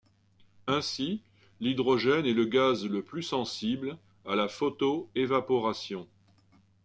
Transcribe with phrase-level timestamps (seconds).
[0.65, 1.21] Ainsi
[1.59, 6.07] l'hydrogène est le gaz le plus sensible à la photo-évaporation.